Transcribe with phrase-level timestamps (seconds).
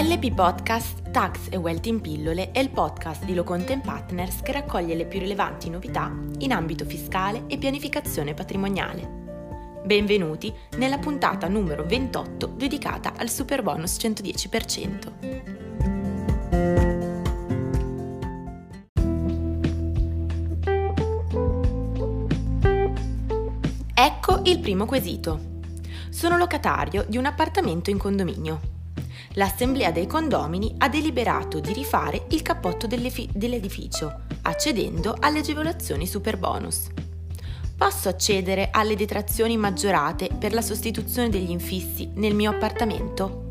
[0.00, 4.94] LP Podcast Tax e Wealth in pillole è il podcast di Loconte Partners che raccoglie
[4.94, 9.82] le più rilevanti novità in ambito fiscale e pianificazione patrimoniale.
[9.84, 15.12] Benvenuti nella puntata numero 28 dedicata al super bonus 110%.
[23.92, 25.58] Ecco il primo quesito.
[26.08, 28.78] Sono locatario di un appartamento in condominio
[29.34, 36.88] l'Assemblea dei condomini ha deliberato di rifare il cappotto dell'edificio, accedendo alle agevolazioni super bonus.
[37.76, 43.48] Posso accedere alle detrazioni maggiorate per la sostituzione degli infissi nel mio appartamento?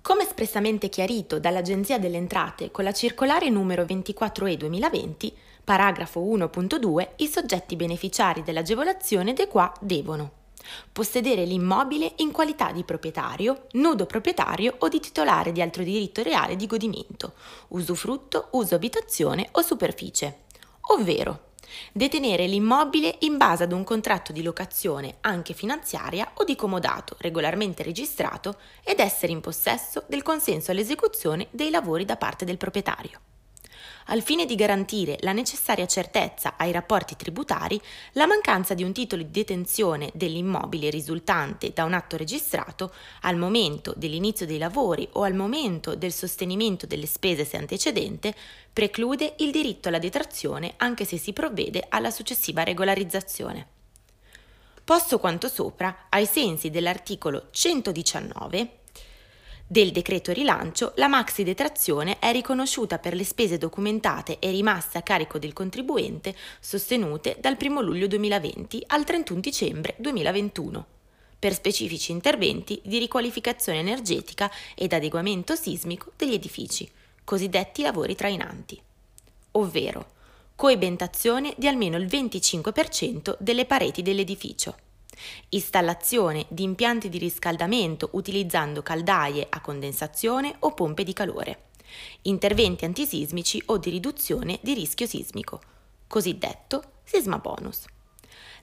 [0.00, 5.34] Come espressamente chiarito dall'Agenzia delle Entrate con la circolare numero 24E 2020,
[5.64, 10.35] paragrafo 1.2, i soggetti beneficiari dell'agevolazione de qua devono
[10.92, 16.56] possedere l'immobile in qualità di proprietario, nudo proprietario o di titolare di altro diritto reale
[16.56, 17.34] di godimento,
[17.68, 20.44] usufrutto, uso abitazione o superficie,
[20.92, 21.46] ovvero
[21.92, 27.82] detenere l'immobile in base ad un contratto di locazione anche finanziaria o di comodato regolarmente
[27.82, 33.20] registrato ed essere in possesso del consenso all'esecuzione dei lavori da parte del proprietario.
[34.08, 37.80] Al fine di garantire la necessaria certezza ai rapporti tributari,
[38.12, 43.94] la mancanza di un titolo di detenzione dell'immobile risultante da un atto registrato al momento
[43.96, 48.32] dell'inizio dei lavori o al momento del sostenimento delle spese se antecedente
[48.72, 53.66] preclude il diritto alla detrazione anche se si provvede alla successiva regolarizzazione.
[54.84, 58.84] Posto quanto sopra, ai sensi dell'articolo 119,
[59.68, 65.02] del decreto rilancio, la maxi detrazione è riconosciuta per le spese documentate e rimaste a
[65.02, 70.86] carico del contribuente sostenute dal 1 luglio 2020 al 31 dicembre 2021
[71.36, 76.88] per specifici interventi di riqualificazione energetica ed adeguamento sismico degli edifici,
[77.24, 78.80] cosiddetti lavori trainanti,
[79.52, 80.12] ovvero
[80.54, 84.76] coibentazione di almeno il 25% delle pareti dell'edificio
[85.50, 91.64] Installazione di impianti di riscaldamento utilizzando caldaie a condensazione o pompe di calore.
[92.22, 95.60] Interventi antisismici o di riduzione di rischio sismico,
[96.06, 97.84] cosiddetto sisma bonus.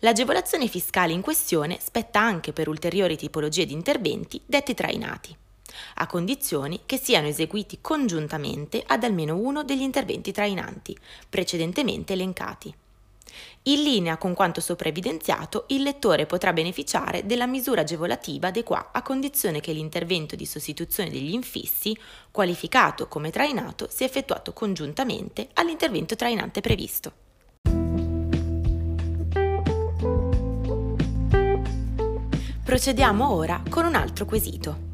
[0.00, 5.34] L'agevolazione fiscale in questione spetta anche per ulteriori tipologie di interventi detti trainati,
[5.96, 10.96] a condizioni che siano eseguiti congiuntamente ad almeno uno degli interventi trainanti,
[11.28, 12.74] precedentemente elencati.
[13.64, 18.90] In linea con quanto sopra evidenziato, il lettore potrà beneficiare della misura agevolativa de qua
[18.92, 21.96] a condizione che l'intervento di sostituzione degli infissi,
[22.30, 27.12] qualificato come trainato, sia effettuato congiuntamente all'intervento trainante previsto.
[32.64, 34.90] Procediamo ora con un altro quesito.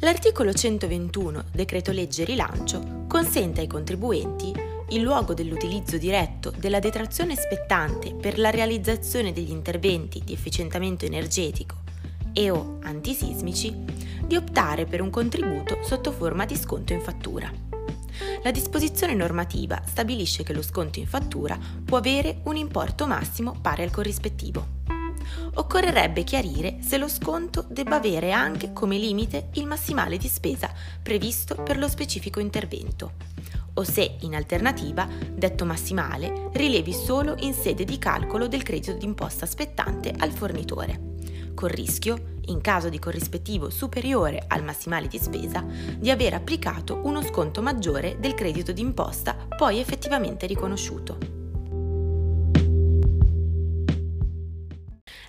[0.00, 4.52] L'articolo 121, decreto legge rilancio, consente ai contribuenti
[4.88, 11.76] in luogo dell'utilizzo diretto della detrazione spettante per la realizzazione degli interventi di efficientamento energetico
[12.32, 13.74] e o antisismici,
[14.26, 17.50] di optare per un contributo sotto forma di sconto in fattura.
[18.42, 23.82] La disposizione normativa stabilisce che lo sconto in fattura può avere un importo massimo pari
[23.82, 24.82] al corrispettivo.
[25.54, 30.70] Occorrerebbe chiarire se lo sconto debba avere anche come limite il massimale di spesa
[31.02, 33.12] previsto per lo specifico intervento,
[33.74, 39.46] o se, in alternativa, detto massimale, rilevi solo in sede di calcolo del credito d'imposta
[39.46, 41.14] spettante al fornitore,
[41.54, 45.64] col rischio, in caso di corrispettivo superiore al massimale di spesa,
[45.98, 51.43] di aver applicato uno sconto maggiore del credito d'imposta poi effettivamente riconosciuto.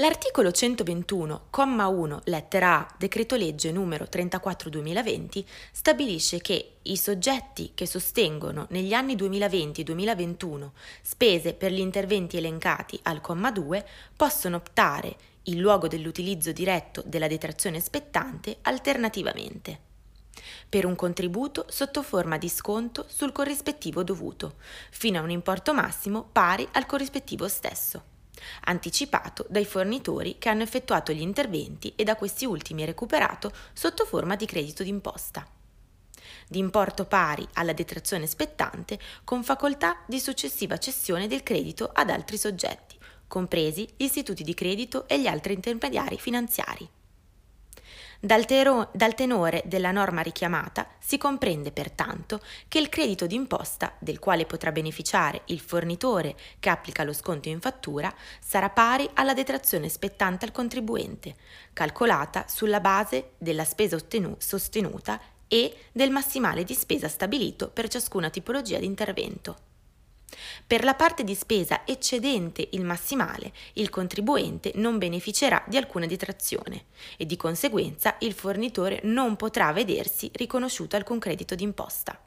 [0.00, 7.84] L'articolo 121, comma 1, lettera A, decreto legge numero 34-2020, stabilisce che i soggetti che
[7.84, 10.70] sostengono negli anni 2020-2021
[11.02, 17.26] spese per gli interventi elencati al comma 2 possono optare, in luogo dell'utilizzo diretto della
[17.26, 19.80] detrazione spettante, alternativamente
[20.68, 24.58] per un contributo sotto forma di sconto sul corrispettivo dovuto,
[24.90, 28.16] fino a un importo massimo pari al corrispettivo stesso
[28.64, 34.36] anticipato dai fornitori che hanno effettuato gli interventi e da questi ultimi recuperato sotto forma
[34.36, 35.46] di credito d'imposta.
[36.48, 42.38] Di importo pari alla detrazione spettante con facoltà di successiva cessione del credito ad altri
[42.38, 42.96] soggetti,
[43.26, 46.88] compresi gli istituti di credito e gli altri intermediari finanziari.
[48.20, 54.18] Dal, tero- dal, tenore della norma richiamata si comprende pertanto che il credito d'imposta, del
[54.18, 59.88] quale potrà beneficiare il fornitore che applica lo sconto in fattura, sarà pari alla detrazione
[59.88, 61.36] spettante al contribuente,
[61.72, 68.30] calcolata sulla base della spesa ottenu- sostenuta e del massimale di spesa stabilito per ciascuna
[68.30, 69.67] tipologia di intervento.
[70.68, 76.84] Per la parte di spesa eccedente il massimale, il contribuente non beneficerà di alcuna detrazione
[77.16, 82.20] e di conseguenza il fornitore non potrà vedersi riconosciuto alcun credito d'imposta.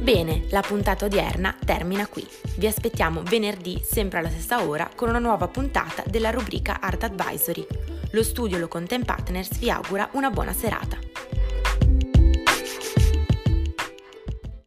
[0.00, 2.26] Bene, la puntata odierna termina qui.
[2.56, 7.66] Vi aspettiamo venerdì, sempre alla stessa ora, con una nuova puntata della rubrica Art Advisory.
[8.12, 11.09] Lo studio Lo Content Partners vi augura una buona serata.